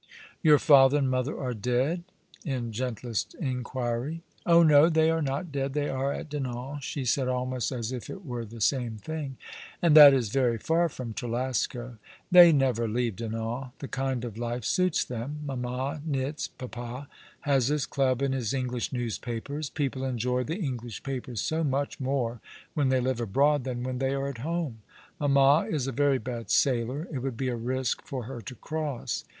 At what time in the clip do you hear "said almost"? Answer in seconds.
7.05-7.71